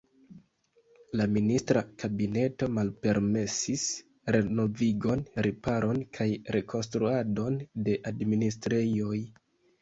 La 1.19 1.25
ministra 1.33 1.81
kabineto 2.03 2.69
malpermesis 2.77 3.83
renovigon, 4.37 5.21
riparon 5.47 6.01
kaj 6.19 6.27
rekonstruadon 6.57 7.61
de 7.89 7.97
administrejoj. 8.15 9.21